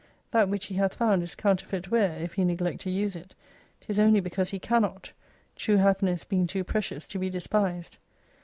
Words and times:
That 0.31 0.49
which 0.49 0.65
he 0.65 0.73
hath 0.77 0.95
found, 0.95 1.21
is 1.21 1.35
counter 1.35 1.67
feit 1.67 1.89
ware, 1.91 2.17
if 2.17 2.33
he 2.33 2.43
neglect 2.43 2.81
to 2.81 2.89
use 2.89 3.15
it: 3.15 3.35
'tis 3.81 3.99
only 3.99 4.19
because 4.19 4.49
he 4.49 4.57
cannot; 4.57 5.11
true 5.55 5.77
happiness 5.77 6.23
being 6.23 6.47
too 6.47 6.63
precious 6.63 7.05
to 7.05 7.19
be 7.19 7.29
despised. 7.29 7.99